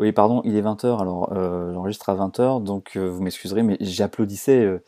[0.00, 3.76] Oui, pardon, il est 20h, alors euh, j'enregistre à 20h, donc euh, vous m'excuserez, mais
[3.80, 4.82] j'applaudissais euh,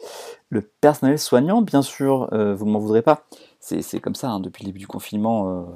[0.48, 3.26] le personnel soignant, bien sûr, vous ne m'en voudrez pas.
[3.60, 5.66] C'est comme ça, hein, depuis le début du confinement,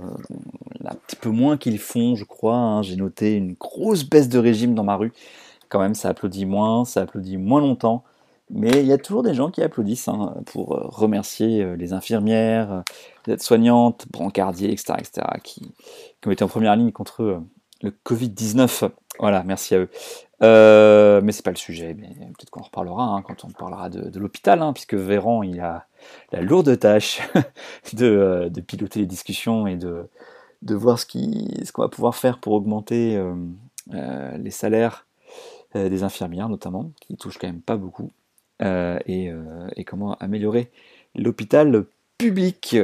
[0.84, 2.56] un petit peu moins qu'ils font, je crois.
[2.56, 2.82] Hein.
[2.82, 5.12] J'ai noté une grosse baisse de régime dans ma rue.
[5.68, 8.04] Quand même, ça applaudit moins, ça applaudit moins longtemps.
[8.48, 12.84] Mais il y a toujours des gens qui applaudissent hein, pour remercier les infirmières,
[13.26, 14.94] les aides-soignantes, brancardiers, etc.,
[15.42, 15.72] qui,
[16.20, 17.42] qui ont été en première ligne contre
[17.82, 18.90] le Covid-19.
[19.18, 19.88] Voilà, merci à eux.
[20.42, 24.18] Euh, mais c'est pas le sujet, peut-être qu'on en reparlera hein, quand on parlera de,
[24.18, 25.86] l'hôpital, hein, puisque Véran, il a
[26.30, 27.22] la lourde tâche
[28.02, 30.08] euh, de, piloter les discussions et de,
[30.62, 33.34] voir ce qu'on va pouvoir faire pour augmenter euh,
[33.94, 35.06] euh, les salaires
[35.74, 38.10] des infirmières, notamment, qui touchent quand même pas beaucoup,
[38.60, 39.30] et,
[39.86, 40.70] comment améliorer
[41.14, 41.84] l'hôpital
[42.16, 42.78] public.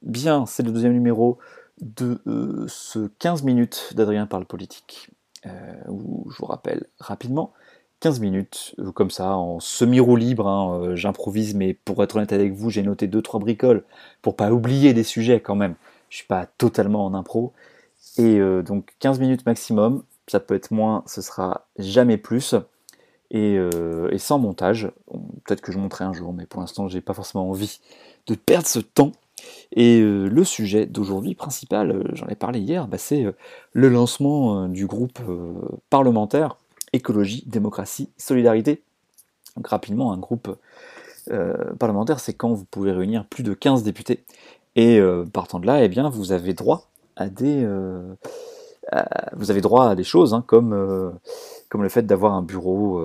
[0.00, 1.36] Bien, c'est le deuxième numéro
[1.80, 2.20] de
[2.68, 5.10] ce 15 minutes d'Adrien parle politique.
[5.46, 5.50] Euh,
[5.88, 7.52] où je vous rappelle rapidement
[8.00, 12.32] 15 minutes, euh, comme ça, en semi-roue libre, hein, euh, j'improvise, mais pour être honnête
[12.32, 13.84] avec vous, j'ai noté 2-3 bricoles,
[14.20, 15.76] pour pas oublier des sujets quand même.
[16.10, 17.52] Je suis pas totalement en impro.
[18.16, 22.54] Et donc 15 minutes maximum, ça peut être moins, ce sera jamais plus.
[23.30, 23.58] Et,
[24.16, 24.90] sans montage,
[25.44, 27.80] peut-être que je monterai un jour, mais pour l'instant, j'ai pas forcément envie
[28.26, 29.12] de perdre ce temps.
[29.72, 33.32] Et euh, le sujet d'aujourd'hui principal, euh, j'en ai parlé hier, bah, c'est euh,
[33.72, 35.20] le lancement du groupe
[35.90, 36.56] parlementaire
[36.92, 38.82] écologie, démocratie, solidarité.
[39.56, 40.56] Donc rapidement, un groupe
[41.78, 44.24] parlementaire, c'est quand vous pouvez réunir plus de 15 députés.
[44.74, 44.98] Et
[45.32, 47.68] partant de là, eh bien, vous avez droit à des,
[49.34, 51.12] vous avez droit à des choses hein, comme,
[51.68, 53.02] comme le fait d'avoir un bureau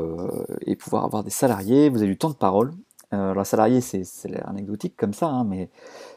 [0.65, 1.89] et pouvoir avoir des salariés.
[1.89, 2.71] Vous avez du temps de parole.
[3.13, 4.03] Alors, un salarié, c'est
[4.45, 5.69] anecdotique comme ça, hein, mais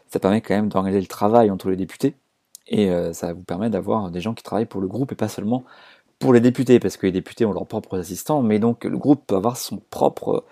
[0.09, 2.15] ça permet quand même d'organiser le travail entre les députés
[2.69, 5.29] et euh, ça vous permet d'avoir des gens qui travaillent pour le groupe et pas
[5.29, 5.65] seulement
[6.19, 9.27] pour les députés, parce que les députés ont leurs propres assistants, mais donc le groupe
[9.27, 10.45] peut avoir ses propres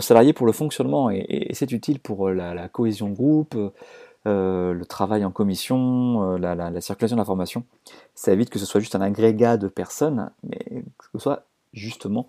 [0.00, 3.54] salariés pour le fonctionnement, et, c'est utile pour euh, la, cohésion de groupe,
[4.26, 7.64] euh, le travail en commission, la, la, circulation d'informations.
[8.14, 12.26] Ça évite que ce soit juste un agrégat de personnes, mais que ce soit justement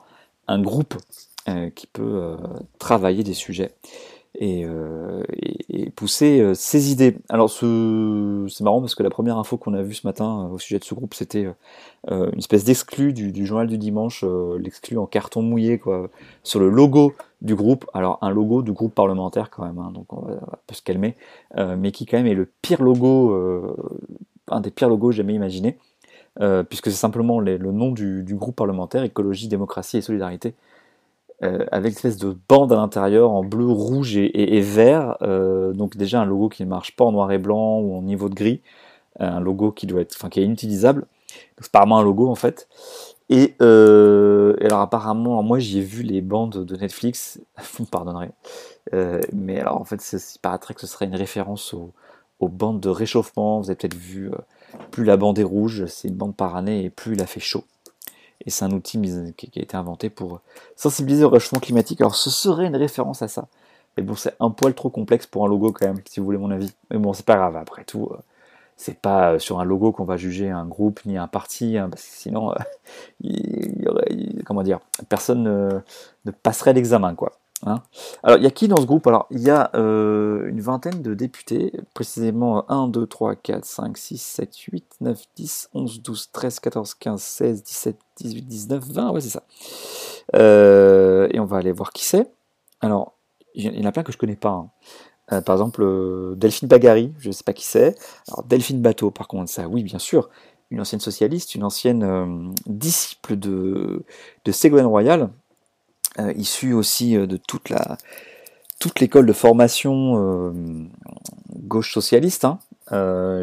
[0.48, 0.96] un groupe
[1.76, 2.38] qui peut
[2.80, 3.72] travailler des sujets.
[4.42, 5.22] Euh,
[5.70, 7.18] et, pousser euh, ses idées.
[7.30, 10.58] Alors c'est marrant parce que la première info qu'on a vue ce matin euh, au
[10.58, 11.48] sujet de ce groupe, c'était
[12.10, 14.26] une espèce d'exclu du, journal du dimanche,
[14.60, 16.10] l'exclu en carton mouillé quoi,
[16.42, 17.86] sur le logo du groupe.
[17.94, 20.40] Alors un logo du groupe parlementaire quand même, hein, donc on va,
[20.72, 21.16] se calmer,
[21.56, 23.34] mais qui quand même est le pire logo,
[24.50, 25.78] un des pires logos jamais imaginés.
[26.68, 30.56] puisque c'est simplement le nom du, du, groupe parlementaire, écologie, démocratie et solidarité,
[31.44, 35.18] euh, avec une espèce de bande à l'intérieur en bleu, rouge et, vert.
[35.22, 38.02] Euh, donc déjà un logo qui ne marche pas en noir et blanc ou en
[38.02, 38.62] niveau de gris,
[39.20, 41.06] euh, un logo qui doit être, enfin qui est inutilisable.
[41.60, 42.70] C'est vraiment un logo en fait.
[43.30, 47.42] Et, alors apparemment, moi j'y ai vu les bandes de Netflix,
[47.74, 48.30] vous me pardonnerez,
[49.34, 53.60] mais alors en fait il paraîtrait que ce serait une référence aux bandes de réchauffement.
[53.60, 54.30] Vous avez peut-être vu,
[54.92, 57.40] plus la bande est rouge, c'est une bande par année, et plus il a fait
[57.40, 57.64] chaud
[58.42, 59.00] et c'est un outil
[59.36, 60.42] qui a été inventé pour
[60.76, 62.02] sensibiliser au réchauffement climatique.
[62.02, 63.48] Alors ce serait une référence à ça.
[63.98, 66.38] Mais bon, c'est un poil trop complexe pour un logo quand même, si vous voulez
[66.38, 66.74] mon avis.
[66.92, 68.18] Mais bon, c'est pas grave, après tout, euh,
[68.76, 71.90] c'est pas euh, sur un logo qu'on va juger un groupe ni un parti, hein,
[71.90, 72.54] parce que sinon,
[73.22, 74.08] il y aurait,
[74.46, 74.80] comment dire,
[75.10, 75.44] personne
[76.26, 77.34] ne passerait l'examen, quoi.
[77.66, 77.82] Hein.
[78.24, 79.08] Alors, il y a qui dans ce groupe?
[79.08, 83.98] Alors, il y a euh, une vingtaine de députés, précisément 1, 2, 3, 4, 5,
[83.98, 89.12] 6, 7, 8, 9, 10, 11, 12, 13, 14, 15, 16, 17, 18, 19, 20,
[89.12, 89.44] ouais, c'est ça.
[90.36, 92.32] Euh, et on va aller voir qui c'est.
[92.82, 93.14] Alors,
[93.56, 94.50] il y en a plein que je connais pas.
[94.50, 94.70] Hein.
[95.32, 97.96] Euh, par exemple, Delphine Bagari, je ne sais pas qui c'est.
[98.28, 100.30] Alors, Delphine Bateau, par contre, ça, oui, bien sûr.
[100.70, 104.04] Une ancienne socialiste, une ancienne disciple de,
[104.44, 105.30] de Ségolène Royal,
[106.36, 107.98] issu aussi euh, de toute la
[108.80, 110.52] toute l'école de formation euh,
[111.56, 112.60] gauche socialiste, hein,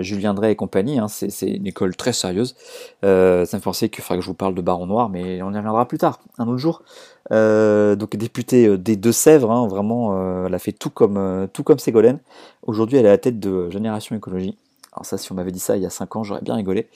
[0.00, 2.54] Julien Drey et compagnie, hein, c'est une école très sérieuse.
[3.02, 5.56] ça me penser qu'il faudra que je vous parle de Baron Noir, mais on y
[5.56, 6.82] reviendra plus tard, un autre jour.
[7.30, 12.18] donc députée des Deux-Sèvres, hein, vraiment, elle a fait tout comme, tout comme Ségolène.
[12.66, 14.58] Aujourd'hui, elle est à la tête de Génération Écologie.
[14.92, 16.88] Alors ça, si on m'avait dit ça il y a 5 ans, j'aurais bien rigolé.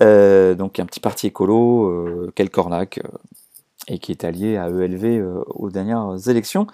[0.00, 2.98] donc un petit parti écolo, quel cornac,
[3.88, 6.66] et qui est allié à ELV aux dernières élections.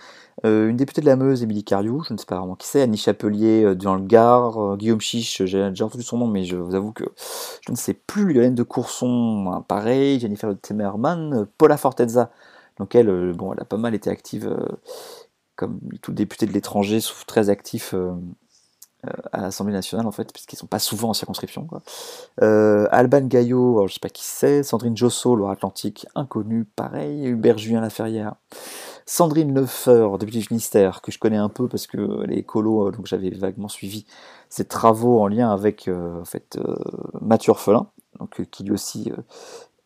[0.42, 2.96] une députée de la Meuse, Émilie Cariou, je ne sais pas vraiment qui c'est, Annie
[2.96, 6.92] Chapelier dans le Gard, Guillaume Chiche, j'ai déjà entendu son nom, mais je vous avoue
[6.92, 7.04] que
[7.66, 12.30] je ne sais plus, Hélène de Courson, hein, pareil, Jennifer de Temerman, Paula Fortezza,
[12.78, 14.52] donc elle, bon, elle a pas mal été active
[15.56, 18.14] comme tout député de l'étranger, très actif euh, euh,
[19.32, 21.66] à l'Assemblée nationale en fait, puisqu'ils sont pas souvent en circonscription.
[22.42, 27.58] Euh, Alban Gaillot, alors, je sais pas qui c'est, Sandrine Josso, Loire-Atlantique, inconnu, pareil, Hubert
[27.58, 28.34] Julien Laferrière,
[29.06, 33.06] Sandrine Lefeur, députée du Finistère, que je connais un peu parce que les écolos, donc
[33.06, 34.06] j'avais vaguement suivi
[34.48, 36.58] ses travaux en lien avec en fait,
[37.20, 37.86] Mathieu Orphelin,
[38.18, 39.12] donc, qui lui aussi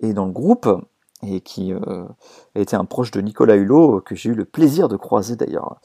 [0.00, 0.68] est dans le groupe
[1.26, 2.04] et qui euh,
[2.54, 5.80] été un proche de Nicolas Hulot, que j'ai eu le plaisir de croiser d'ailleurs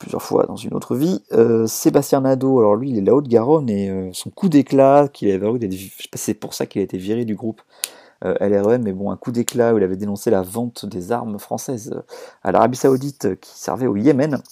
[0.00, 1.22] plusieurs fois dans une autre vie.
[1.32, 5.06] Euh, Sébastien Nadeau, alors lui il est de la Haute-Garonne et euh, son coup d'éclat
[5.12, 7.62] qu'il avait je sais c'est pour ça qu'il a été viré du groupe
[8.22, 12.02] LREM, mais bon, un coup d'éclat où il avait dénoncé la vente des armes françaises
[12.42, 14.42] à l'Arabie Saoudite qui servait au Yémen.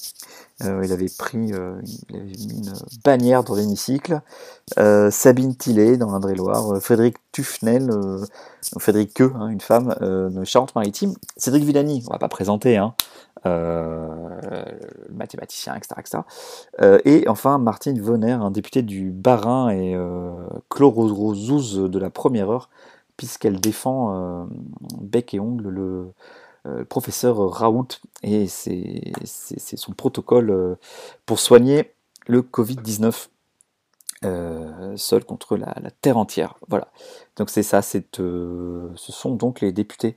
[0.65, 2.73] Euh, il avait pris, euh, il avait mis une
[3.05, 4.21] bannière dans l'hémicycle.
[4.79, 7.91] Euh, Sabine Tillet dans l'Indre-et-Loire, Frédéric Tufnel,
[8.79, 12.94] Frédéric Que, hein, une femme de Charente-Maritime, Cédric Villani, on va pas présenter, hein,
[15.11, 15.94] mathématicien, etc.
[15.99, 17.00] etc.
[17.05, 19.96] et enfin Martine Vonner, un député du Bas-Rhin et
[20.69, 22.70] Chlorozouz de la première heure,
[23.17, 24.49] puisqu'elle défend
[25.00, 26.12] bec et ongle le
[26.69, 27.88] euh, professeur Raoult
[28.23, 30.75] et c'est son protocole euh,
[31.25, 31.93] pour soigner
[32.26, 33.29] le Covid-19
[34.25, 36.56] euh, seul contre la, terre entière.
[36.69, 36.88] Voilà.
[37.37, 38.02] Donc c'est ça, ce
[38.96, 40.17] sont donc les députés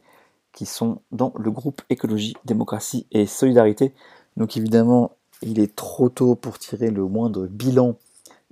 [0.53, 3.93] qui sont dans le groupe Écologie, Démocratie et Solidarité.
[4.37, 5.11] Donc évidemment,
[5.41, 7.95] il est trop tôt pour tirer le moindre bilan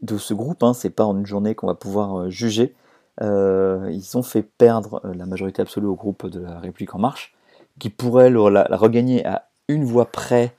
[0.01, 0.63] de ce groupe.
[0.63, 0.73] Hein.
[0.73, 2.73] C'est pas en une journée qu'on va pouvoir juger.
[3.21, 7.35] ils ont fait perdre la majorité absolue au groupe de la République en marche
[7.79, 10.53] qui pourrait la, regagner à une voix près,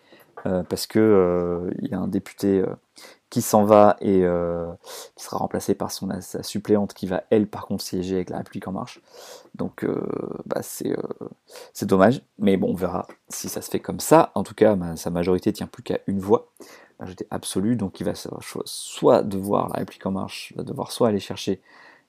[0.46, 2.66] euh, parce que euh, il y a un député euh,
[3.30, 4.24] qui s'en va et
[5.16, 8.38] qui sera remplacé par son, sa suppléante qui va, elle, par contre, siéger avec la
[8.38, 9.00] République en marche.
[9.54, 9.86] Donc,
[10.46, 14.32] bah, c'est dommage, mais bon, on verra si ça se fait comme ça.
[14.34, 16.48] En tout cas, sa majorité tient plus qu'à une voix,
[16.98, 21.20] majorité absolue, donc il va soit devoir, la République en marche, va devoir soit aller
[21.20, 21.60] chercher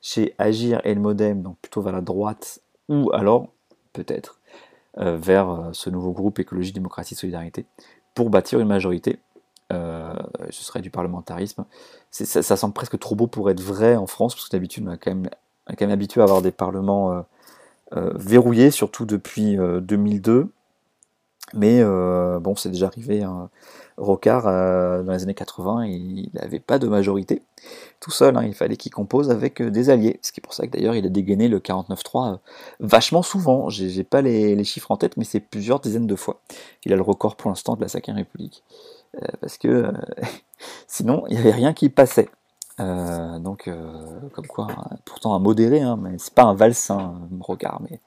[0.01, 2.59] chez Agir et le Modem, donc plutôt vers la droite,
[2.89, 3.47] ou alors,
[3.93, 4.39] peut-être,
[4.97, 7.65] euh, vers euh, ce nouveau groupe Écologie, Démocratie, Solidarité
[8.13, 9.19] pour bâtir une majorité.
[9.71, 10.13] Euh,
[10.49, 11.65] ce serait du parlementarisme.
[12.11, 14.97] Ça, semble presque trop beau pour être vrai en France, parce que d'habitude on, est
[14.97, 17.25] quand même, habitué à avoir des parlements
[17.91, 20.51] verrouillés, surtout depuis 2002.
[21.53, 23.23] Mais bon, c'est déjà arrivé.
[23.23, 23.49] Hein.
[24.01, 27.43] Rocard, euh, dans les années 80, il n'avait pas de majorité
[27.99, 28.43] tout seul, hein.
[28.43, 30.19] il fallait qu'il compose avec euh, des alliés.
[30.23, 32.37] Ce qui est pour ça que d'ailleurs il a dégainé le 49-3 euh,
[32.79, 33.69] vachement souvent.
[33.69, 36.41] J'ai pas les, chiffres en tête, mais c'est plusieurs dizaines de fois.
[36.83, 38.63] Il a le record pour l'instant de la 5 République.
[39.39, 39.91] Parce que
[40.87, 42.29] sinon, il n'y avait rien qui passait.
[42.77, 43.69] donc,
[44.33, 47.99] comme quoi, hein, pourtant un modéré, hein, mais c'est pas un valsin, Rocard, mais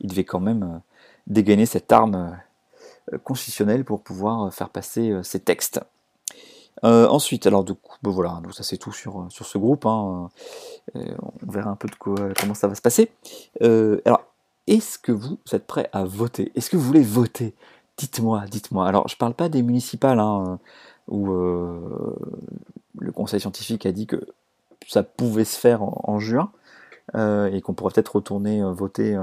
[0.00, 0.80] il devait quand même
[1.26, 2.36] dégainer cette arme
[3.12, 5.80] euh, constitutionnel pour pouvoir euh, faire passer euh, ces textes.
[6.82, 9.86] ensuite, alors du coup, ben voilà, donc ça c'est tout sur, sur ce groupe.
[9.86, 10.28] Hein.
[10.94, 13.10] on verra un peu de comment ça va se passer.
[13.60, 14.22] alors,
[14.66, 16.52] est-ce que vous êtes prêts à voter?
[16.54, 17.54] Est-ce que vous voulez voter?
[17.96, 18.88] Dites-moi, dites-moi.
[18.88, 20.58] Alors, je parle pas des municipales hein,
[21.08, 24.26] où le conseil scientifique a dit que
[24.88, 26.50] ça pouvait se faire en, juin
[27.14, 29.16] et qu'on pourrait peut-être retourner voter,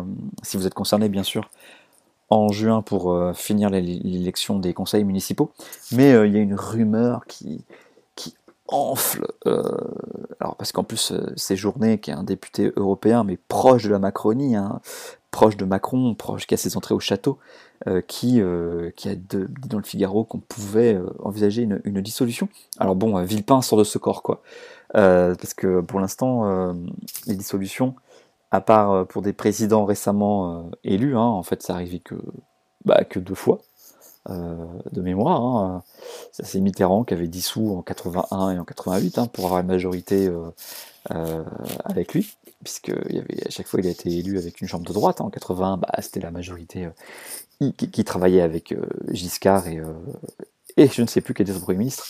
[0.44, 1.50] si vous êtes concerné bien sûr,
[2.32, 5.52] en juin pour euh, finir l'élection des conseils municipaux,
[5.92, 7.66] mais euh, il y a une rumeur qui,
[8.16, 8.36] qui
[8.70, 9.62] enfle, euh,
[10.40, 14.00] alors parce qu'en plus c'est Journet qui est un député européen, mais proche de la
[14.00, 14.80] Macronie, hein,
[15.32, 17.40] proche de Macron, proche qui a ses entrées au château,
[18.08, 18.42] qui,
[18.96, 22.50] qui a dit dans le Figaro qu'on pouvait envisager une, dissolution.
[22.78, 24.42] Alors bon, Villepin sort de ce corps, quoi,
[24.94, 26.74] parce que pour l'instant,
[27.28, 27.96] les dissolutions,
[28.52, 32.16] à part euh, pour des présidents récemment euh, élus, hein, en fait ça arrivait que,
[32.86, 33.60] bah, que deux fois.
[34.30, 34.56] Euh,
[34.92, 35.42] de mémoire.
[35.42, 35.84] Hein.
[36.32, 40.30] C'est Mitterrand qui avait dissous en 81 et en 88 hein, pour avoir une majorité
[41.86, 42.32] avec lui,
[42.64, 45.22] puisque à chaque fois il a été élu avec une chambre de droite.
[45.22, 46.88] En 81, bah, c'était la majorité
[47.60, 48.76] qui, travaillait avec
[49.10, 49.68] Giscard
[50.78, 52.06] et, je ne sais plus quel était son Premier ministre.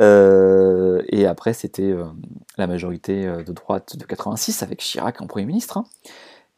[0.00, 2.04] Euh, et après, c'était euh,
[2.56, 5.76] la majorité euh, de droite de 86 avec Chirac en Premier ministre.
[5.78, 5.84] Hein.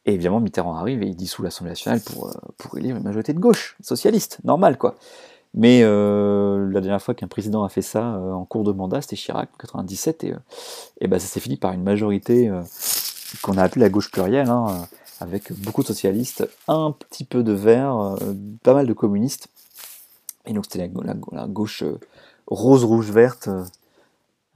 [0.06, 3.38] Et évidemment, Mitterrand arrive et il dissout l'Assemblée nationale pour, pour élire une majorité de
[3.38, 4.96] gauche, socialiste, normal quoi.
[5.54, 9.48] Mais la dernière fois qu'un président a fait ça en cours de mandat, c'était Chirac
[9.54, 10.26] en 97,
[11.00, 12.50] et, bah, ça s'est fini par une majorité
[13.40, 14.88] qu'on a appelé la gauche plurielle, hein,
[15.20, 18.16] avec beaucoup de socialistes, un petit peu de verts,
[18.64, 19.46] pas mal de communistes.
[20.44, 20.90] Et donc c'était
[21.32, 21.84] la, gauche
[22.48, 23.48] rose, rouge, verte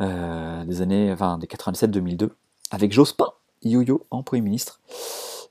[0.00, 2.30] des années, enfin des 97-2002,
[2.72, 3.30] avec Jospin,
[3.62, 4.80] yo-yo, en Premier ministre.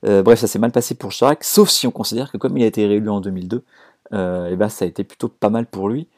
[0.02, 2.66] Bref, ça s'est mal passé pour Chirac, sauf si on considère que comme il a
[2.66, 3.64] été réélu en 2002,
[4.12, 6.08] et ben, ça a été plutôt pas mal pour lui,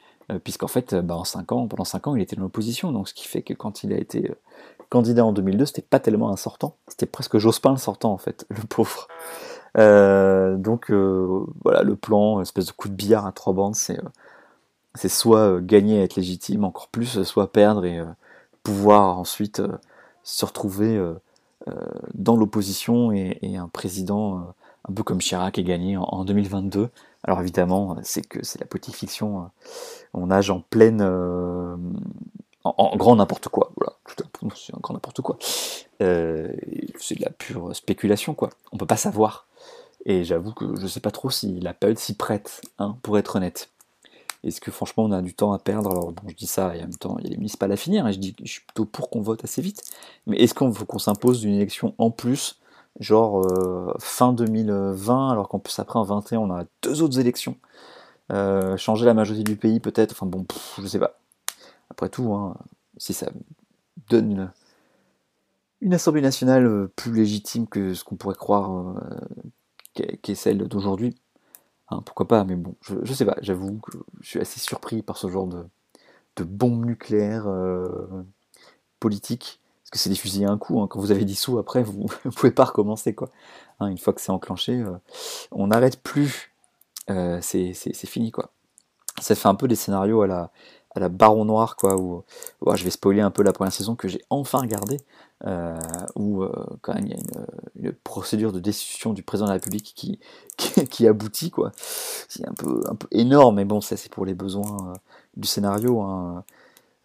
[0.45, 3.15] puisqu'en fait, bah, en 5 ans, pendant 5 ans, il était dans l'opposition, donc ce
[3.15, 4.31] qui fait que quand il a été
[4.91, 8.45] candidat en 2002, c'était pas tellement un sortant, c'était presque Jospin le sortant en fait,
[8.51, 9.09] le pauvre.
[9.79, 14.01] Euh, donc euh, voilà, le plan, espèce de coup de billard à trois bandes, c'est
[14.97, 18.03] c'est soit gagner et être légitime encore plus, soit perdre et
[18.65, 19.63] pouvoir ensuite
[20.25, 21.01] se retrouver
[22.15, 24.55] dans l'opposition et, un président
[24.89, 26.89] un peu comme Chirac est gagné en, 2022.
[27.23, 29.51] Alors évidemment, c'est que c'est la politique fiction.
[30.15, 31.03] on nage en pleine
[32.65, 33.73] en, grand n'importe quoi.
[33.77, 33.95] Voilà,
[34.55, 35.39] c'est un grand n'importe quoi.
[36.03, 36.49] Euh,
[36.99, 38.51] c'est de la pure spéculation, quoi.
[38.73, 39.47] On peut pas savoir.
[40.07, 43.37] Et j'avoue que je sais pas trop si la période s'y prête, hein, pour être
[43.37, 43.71] honnête.
[44.43, 45.91] Est-ce que franchement on a du temps à perdre?
[45.91, 47.77] Alors bon, je dis ça, et en même temps, il y a les municipales à
[47.77, 49.83] finir, et je dis je suis plutôt pour qu'on vote assez vite.
[50.27, 52.61] Mais est-ce qu'on veut qu'on s'impose d'une élection en plus,
[53.01, 57.57] genre euh, fin 2020, alors qu'en plus après en 21 on a deux autres élections?
[58.33, 60.47] Euh, Changer la majorité du pays peut-être, enfin bon,
[60.81, 61.19] je sais pas.
[61.91, 62.57] Après tout, hein,
[62.97, 63.31] si ça
[64.09, 64.51] donne
[65.83, 68.95] une, Assemblée nationale euh, plus légitime que ce qu'on pourrait croire
[69.95, 71.15] qu'est celle d'aujourd'hui,
[71.91, 75.17] hein, pourquoi pas, mais bon, je, sais pas, j'avoue que je suis assez surpris par
[75.17, 75.65] ce genre de,
[76.37, 78.25] de bombe nucléaire euh,
[78.99, 80.87] politique, parce que c'est des fusils à un coup, hein.
[80.89, 83.31] quand vous avez dissous après, vous ne pouvez pas recommencer, quoi.
[83.81, 84.85] une fois que c'est enclenché,
[85.53, 86.53] on n'arrête plus,
[87.09, 87.75] c'est
[88.07, 88.51] fini, quoi.
[89.21, 90.51] Ça fait un peu des scénarios à la,
[90.95, 92.25] à la Baron Noir, quoi, où,
[92.75, 94.99] je vais spoiler un peu la première saison que j'ai enfin regardée,
[95.47, 95.79] euh,
[96.17, 99.55] où euh, quand même il y a une, procédure de destitution du président de la
[99.55, 100.19] République qui,
[100.57, 101.73] qui, aboutit, quoi.
[101.75, 104.95] C'est un peu, un peu énorme, mais bon, ça c'est pour les besoins euh,
[105.37, 106.01] du scénario.
[106.01, 106.45] Hein.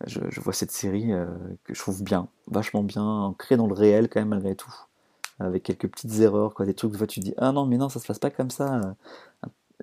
[0.07, 1.11] Je, vois cette série
[1.63, 4.73] que je trouve bien, vachement bien, ancrée dans le réel quand même malgré tout,
[5.39, 8.01] avec quelques petites erreurs, quoi, des trucs que tu dis ah non mais non ça
[8.01, 8.95] se passe pas comme ça.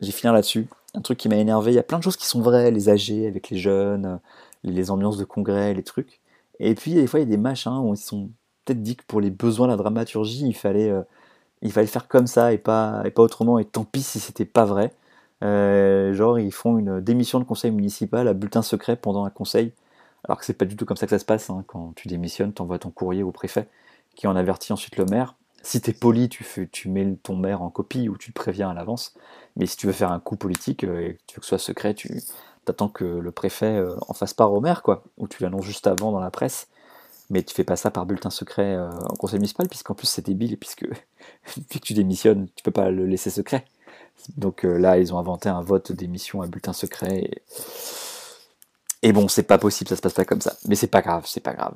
[0.02, 1.73] J'ai fini là-dessus un truc qui m'a énervé.
[1.73, 4.21] Il y a plein de choses qui sont vraies, les âgés avec les jeunes,
[4.64, 6.21] les ambiances de congrès, les trucs.
[6.59, 8.30] Et puis, des fois, il y a des machins où ils sont
[8.64, 11.02] peut-être dit que pour les besoins de la dramaturgie, il fallait, euh,
[11.62, 13.59] il fallait faire comme ça et pas, et pas autrement.
[13.59, 14.92] Et tant pis si c'était pas vrai.
[15.42, 19.73] Euh, genre, ils font une démission de conseil municipal à bulletin secret pendant un conseil.
[20.25, 21.50] Alors que c'est pas du tout comme ça que ça se passe.
[21.50, 21.64] Hein.
[21.66, 23.68] Quand tu démissionnes, tu envoies ton courrier au préfet
[24.14, 25.35] qui en avertit ensuite le maire.
[25.62, 26.44] Si tu es poli, tu,
[26.88, 29.14] mets ton maire en copie ou tu le préviens à l'avance.
[29.56, 31.50] Mais si tu veux faire un coup politique euh, et que tu veux que ce
[31.50, 32.23] soit secret, tu
[32.66, 35.04] attends que le préfet euh, en fasse part au maire, quoi.
[35.18, 36.68] Ou tu l'annonces juste avant dans la presse.
[37.30, 40.25] Mais tu fais pas ça par bulletin secret euh, en conseil municipal, puisqu'en plus c'est
[40.25, 40.85] débile, puisque
[41.56, 43.64] vu que tu démissionnes, tu peux pas le laisser secret.
[44.37, 47.30] Donc là, ils ont inventé un vote d'émission à bulletin secret.
[49.02, 50.54] Et, bon, c'est pas possible, ça se passe pas comme ça.
[50.68, 51.75] Mais c'est pas grave, c'est pas grave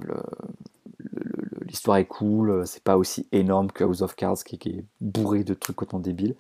[1.67, 5.53] l'histoire est cool, c'est pas aussi énorme que House of Cards qui, est bourré de
[5.55, 6.35] trucs autant débiles.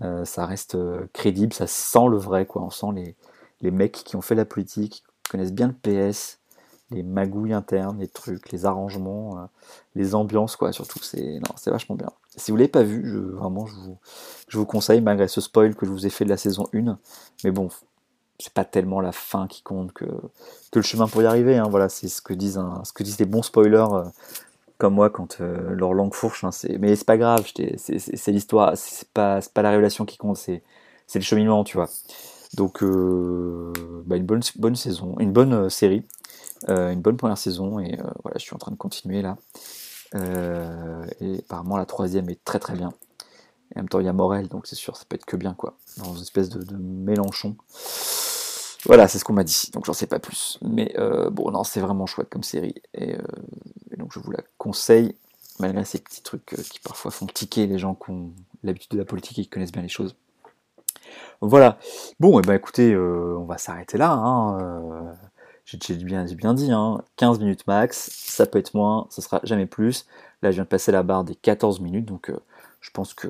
[0.00, 2.62] Euh, ça reste euh, crédible, ça sent le vrai, quoi.
[2.62, 3.14] On sent les,
[3.60, 6.38] les mecs qui ont fait la politique, qui connaissent bien le PS,
[6.90, 9.48] les magouilles internes, les trucs, les arrangements,
[9.94, 10.72] les ambiances, quoi.
[10.72, 12.10] Surtout, c'est c'est vachement bien.
[12.36, 13.98] Si vous l'avez pas vu, je, vraiment, je vous,
[14.48, 16.98] je vous conseille, malgré ce spoil que je vous ai fait de la saison 1.
[17.44, 17.68] Mais bon,
[18.38, 21.56] c'est pas tellement la fin qui compte que, que le chemin pour y arriver.
[21.56, 21.68] Hein.
[21.70, 23.86] Voilà, c'est ce que disent, ce que disent les bons spoilers
[24.82, 26.42] comme moi quand euh, leur langue fourche.
[26.42, 27.46] Hein, mais c'est pas grave,
[27.76, 30.60] c'est l'histoire, c'est pas, pas la révélation qui compte, c'est
[31.14, 31.88] le cheminement, tu vois.
[32.54, 33.72] Donc, euh,
[34.06, 36.02] bah, une bonne, saison, une bonne euh, série,
[36.66, 39.36] une bonne première saison, et voilà, je suis en train de continuer là.
[40.16, 42.92] et apparemment, la troisième est très très bien.
[43.70, 45.36] Et en même temps, il y a Morel, donc c'est sûr, ça peut être que
[45.36, 45.76] bien, quoi.
[45.98, 47.54] Dans une espèce de, de Mélenchon.
[48.84, 50.58] Voilà, c'est ce qu'on m'a dit, donc j'en sais pas plus.
[50.62, 50.94] Mais
[51.30, 52.74] bon, non, c'est vraiment chouette comme série.
[52.94, 53.16] Et
[53.96, 55.14] donc je vous la conseille,
[55.60, 58.98] malgré ces petits trucs euh, qui parfois font tiquer les gens qui ont l'habitude de
[58.98, 60.16] la politique et qui connaissent bien les choses.
[61.40, 61.78] Voilà.
[62.20, 64.12] Bon, et eh ben écoutez, euh, on va s'arrêter là.
[64.12, 65.12] Hein, euh,
[65.64, 67.38] j'ai bien, bien dit, 15 hein.
[67.38, 70.06] minutes max, ça peut être moins, ça sera jamais plus.
[70.42, 72.32] Là, je viens de passer la barre des 14 minutes, donc
[72.82, 73.28] je pense que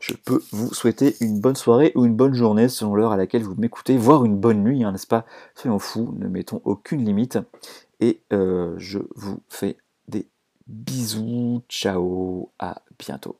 [0.00, 3.44] je peux vous souhaiter une bonne soirée ou une bonne journée selon l'heure à laquelle
[3.44, 5.26] vous m'écoutez, voire une bonne nuit, hein, n'est-ce pas?
[5.54, 7.38] Soyons fous, ne mettons aucune limite.
[8.00, 9.76] Et euh, je vous fais
[10.08, 10.28] des
[10.66, 11.62] bisous.
[11.68, 12.50] Ciao.
[12.58, 13.38] À bientôt.